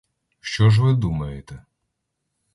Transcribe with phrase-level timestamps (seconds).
[0.39, 1.65] Що ж ви думаєте?